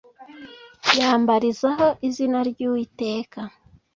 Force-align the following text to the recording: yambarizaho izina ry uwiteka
yambarizaho 0.97 1.87
izina 2.07 2.37
ry 2.49 2.59
uwiteka 2.67 3.39